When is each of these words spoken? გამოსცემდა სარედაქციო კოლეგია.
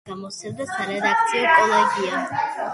გამოსცემდა 0.09 0.67
სარედაქციო 0.71 1.53
კოლეგია. 1.61 2.27